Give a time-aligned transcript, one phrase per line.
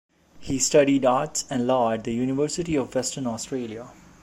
[0.39, 3.89] He studied Arts and Law at the University of Western Australia.